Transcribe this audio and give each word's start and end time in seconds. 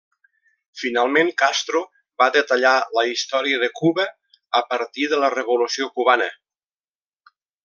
Finalment, 0.83 1.27
Castro 1.41 1.81
va 2.23 2.29
detallar 2.37 2.71
la 2.99 3.05
història 3.11 3.61
de 3.65 3.71
Cuba 3.81 4.07
a 4.61 4.65
partir 4.73 5.07
de 5.13 5.21
la 5.25 5.31
revolució 5.39 5.91
cubana. 6.01 6.31